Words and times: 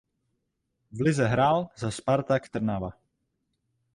V 0.91 1.01
lize 1.01 1.27
hrál 1.27 1.69
za 1.75 1.91
Spartak 1.91 2.49
Trnava. 2.49 2.93